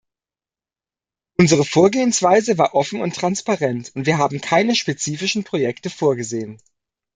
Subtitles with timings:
[1.37, 6.57] Unsere Vorgehensweise war offen und transparent, und wir haben keine spezifischen Projekte vorgesehen.